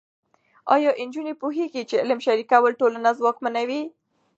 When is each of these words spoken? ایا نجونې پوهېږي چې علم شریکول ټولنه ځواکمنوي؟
ایا 0.73 0.91
نجونې 1.07 1.33
پوهېږي 1.41 1.81
چې 1.89 1.99
علم 2.03 2.19
شریکول 2.25 2.71
ټولنه 2.79 3.09
ځواکمنوي؟ 3.19 3.81